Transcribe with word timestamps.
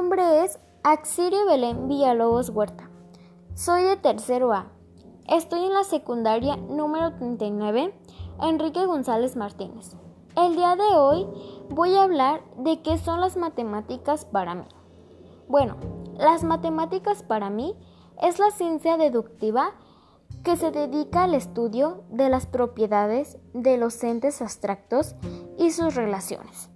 nombre 0.00 0.44
es 0.44 0.58
Axirio 0.82 1.46
Belén 1.46 1.86
Villalobos 1.86 2.48
Huerta. 2.48 2.90
Soy 3.54 3.84
de 3.84 3.96
tercero 3.96 4.52
A. 4.52 4.72
Estoy 5.28 5.64
en 5.64 5.74
la 5.74 5.84
secundaria 5.84 6.56
número 6.56 7.14
39, 7.14 7.94
Enrique 8.40 8.84
González 8.86 9.36
Martínez. 9.36 9.94
El 10.36 10.56
día 10.56 10.74
de 10.74 10.96
hoy 10.96 11.26
voy 11.68 11.94
a 11.94 12.02
hablar 12.02 12.42
de 12.56 12.82
qué 12.82 12.98
son 12.98 13.20
las 13.20 13.36
matemáticas 13.36 14.24
para 14.24 14.54
mí. 14.54 14.66
Bueno, 15.46 15.76
las 16.16 16.42
matemáticas 16.42 17.22
para 17.22 17.48
mí 17.48 17.76
es 18.20 18.38
la 18.38 18.50
ciencia 18.50 18.96
deductiva 18.96 19.72
que 20.42 20.56
se 20.56 20.72
dedica 20.72 21.24
al 21.24 21.34
estudio 21.34 22.02
de 22.10 22.28
las 22.28 22.46
propiedades 22.46 23.38
de 23.54 23.76
los 23.76 24.02
entes 24.02 24.42
abstractos 24.42 25.14
y 25.58 25.70
sus 25.70 25.94
relaciones. 25.94 26.70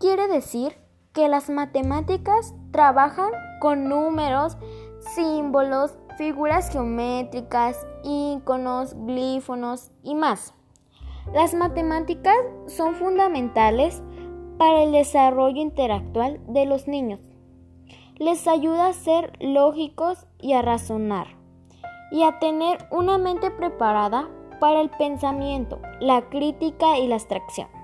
Quiere 0.00 0.28
decir 0.28 0.76
que 1.12 1.28
las 1.28 1.50
matemáticas 1.50 2.54
trabajan 2.70 3.32
con 3.58 3.88
números, 3.88 4.56
símbolos, 5.16 5.98
figuras 6.16 6.70
geométricas, 6.70 7.84
iconos, 8.04 8.94
glífonos 9.06 9.90
y 10.04 10.14
más. 10.14 10.54
Las 11.34 11.52
matemáticas 11.52 12.36
son 12.68 12.94
fundamentales 12.94 14.00
para 14.56 14.84
el 14.84 14.92
desarrollo 14.92 15.60
intelectual 15.60 16.40
de 16.46 16.64
los 16.64 16.86
niños. 16.86 17.20
Les 18.18 18.46
ayuda 18.46 18.86
a 18.86 18.92
ser 18.92 19.32
lógicos 19.40 20.28
y 20.38 20.52
a 20.52 20.62
razonar 20.62 21.26
y 22.12 22.22
a 22.22 22.38
tener 22.38 22.86
una 22.92 23.18
mente 23.18 23.50
preparada 23.50 24.28
para 24.60 24.80
el 24.80 24.90
pensamiento, 24.90 25.80
la 25.98 26.28
crítica 26.28 26.98
y 26.98 27.08
la 27.08 27.16
abstracción. 27.16 27.77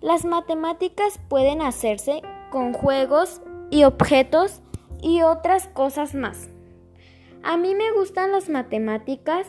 Las 0.00 0.24
matemáticas 0.24 1.20
pueden 1.28 1.60
hacerse 1.60 2.22
con 2.50 2.72
juegos 2.72 3.42
y 3.68 3.84
objetos 3.84 4.62
y 5.02 5.20
otras 5.20 5.68
cosas 5.68 6.14
más. 6.14 6.48
A 7.42 7.58
mí 7.58 7.74
me 7.74 7.92
gustan 7.92 8.32
las 8.32 8.48
matemáticas 8.48 9.46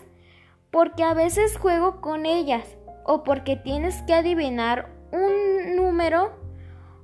porque 0.69 1.03
a 1.03 1.13
veces 1.13 1.57
juego 1.57 2.01
con 2.01 2.25
ellas 2.25 2.77
o 3.05 3.23
porque 3.23 3.55
tienes 3.55 4.01
que 4.03 4.13
adivinar 4.13 4.89
un 5.13 5.77
número 5.77 6.33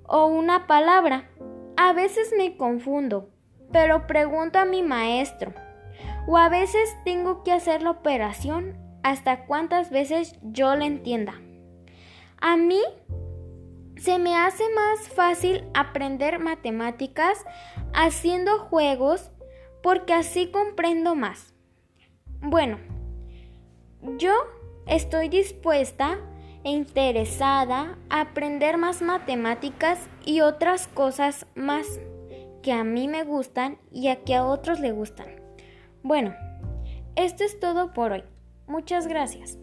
o 0.03 0.25
una 0.25 0.67
palabra. 0.67 1.29
A 1.77 1.93
veces 1.93 2.33
me 2.37 2.57
confundo, 2.57 3.29
pero 3.71 4.07
pregunto 4.07 4.59
a 4.59 4.65
mi 4.65 4.83
maestro. 4.83 5.53
O 6.27 6.37
a 6.37 6.49
veces 6.49 6.89
tengo 7.05 7.43
que 7.43 7.53
hacer 7.53 7.81
la 7.81 7.91
operación 7.91 8.77
hasta 9.03 9.45
cuántas 9.45 9.89
veces 9.89 10.37
yo 10.41 10.75
la 10.75 10.85
entienda. 10.85 11.35
A 12.39 12.57
mí 12.57 12.81
se 14.07 14.19
me 14.19 14.37
hace 14.37 14.63
más 14.73 15.09
fácil 15.09 15.65
aprender 15.73 16.39
matemáticas 16.39 17.43
haciendo 17.93 18.57
juegos 18.57 19.31
porque 19.83 20.13
así 20.13 20.49
comprendo 20.49 21.13
más. 21.13 21.53
Bueno, 22.39 22.77
yo 24.17 24.31
estoy 24.85 25.27
dispuesta 25.27 26.19
e 26.63 26.69
interesada 26.69 27.97
a 28.09 28.21
aprender 28.21 28.77
más 28.77 29.01
matemáticas 29.01 29.99
y 30.23 30.39
otras 30.39 30.87
cosas 30.87 31.45
más 31.53 31.99
que 32.63 32.71
a 32.71 32.85
mí 32.85 33.09
me 33.09 33.25
gustan 33.25 33.77
y 33.91 34.07
a 34.07 34.23
que 34.23 34.35
a 34.35 34.45
otros 34.45 34.79
le 34.79 34.93
gustan. 34.93 35.27
Bueno, 36.01 36.33
esto 37.17 37.43
es 37.43 37.59
todo 37.59 37.91
por 37.91 38.13
hoy. 38.13 38.23
Muchas 38.67 39.05
gracias. 39.07 39.57